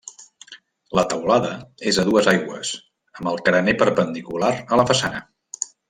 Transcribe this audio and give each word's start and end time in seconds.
La 0.99 1.03
teulada 1.11 1.51
és 1.91 1.99
a 2.03 2.05
dues 2.09 2.29
aigües 2.33 2.71
amb 3.19 3.31
el 3.35 3.39
carener 3.51 3.77
perpendicular 3.85 4.51
a 4.65 4.81
la 4.83 4.89
façana. 4.95 5.23